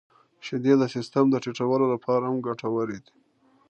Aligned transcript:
•شیدې 0.45 0.73
د 0.77 0.83
سیستم 0.95 1.25
د 1.31 1.35
ټيټولو 1.43 1.85
لپاره 1.93 2.23
هم 2.29 2.37
ګټورې 2.47 2.97
دي. 3.03 3.13